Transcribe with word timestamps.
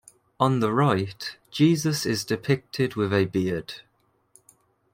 On 0.39 0.61
the 0.61 0.73
right, 0.73 1.37
Jesus 1.51 2.07
is 2.07 2.25
depicted 2.25 2.95
with 2.95 3.13
a 3.13 3.25
beard. 3.25 3.81